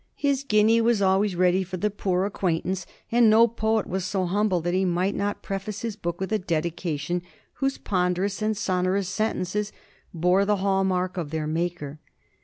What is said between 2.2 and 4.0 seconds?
acquaintance, and no poet